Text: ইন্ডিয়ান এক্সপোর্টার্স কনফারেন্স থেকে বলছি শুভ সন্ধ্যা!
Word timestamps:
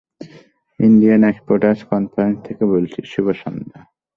ইন্ডিয়ান 0.79 1.21
এক্সপোর্টার্স 1.25 1.79
কনফারেন্স 1.91 2.37
থেকে 2.47 2.63
বলছি 2.73 2.99
শুভ 3.11 3.27
সন্ধ্যা! 3.41 3.79